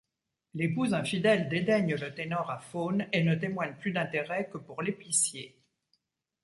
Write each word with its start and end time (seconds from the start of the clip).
L'épouse 0.55 0.95
infidèle 0.95 1.47
dédaigne 1.47 1.93
le 1.93 2.11
ténor 2.15 2.49
aphone 2.49 3.07
et 3.11 3.21
ne 3.23 3.35
témoigne 3.35 3.75
plus 3.75 3.91
d'intérêt 3.91 4.49
que 4.51 4.57
pour 4.57 4.81
l'épicier. 4.81 5.61